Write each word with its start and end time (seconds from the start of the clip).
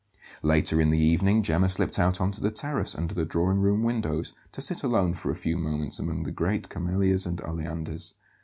Later 0.41 0.81
in 0.81 0.89
the 0.89 0.97
evening 0.97 1.43
Gemma 1.43 1.69
slipped 1.69 1.99
out 1.99 2.19
on 2.19 2.31
to 2.31 2.41
the 2.41 2.49
terrace 2.49 2.95
under 2.95 3.13
the 3.13 3.23
drawing 3.23 3.59
room 3.59 3.83
windows 3.83 4.33
to 4.51 4.59
sit 4.59 4.81
alone 4.81 5.13
for 5.13 5.29
a 5.29 5.35
few 5.35 5.59
moments 5.59 5.99
among 5.99 6.23
the 6.23 6.31
great 6.31 6.69
camellias 6.69 7.27
and 7.27 7.39
oleanders. 7.43 8.15